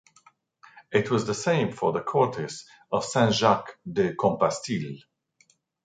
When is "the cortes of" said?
1.93-3.05